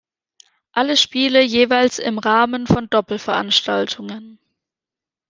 Alle 0.71 0.97
Spiele 0.97 1.43
jeweils 1.43 1.99
im 1.99 2.17
Rahmen 2.17 2.65
von 2.65 2.89
Doppelveranstaltungen. 2.89 4.39